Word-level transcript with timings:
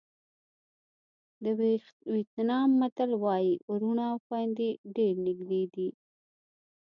د 1.43 1.45
وېتنام 2.13 2.69
متل 2.81 3.11
وایي 3.23 3.53
وروڼه 3.71 4.03
او 4.11 4.17
خویندې 4.25 4.69
ډېر 4.95 5.13
نږدې 5.25 5.63
دي. 5.73 5.89